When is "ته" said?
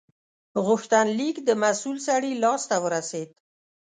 2.69-2.77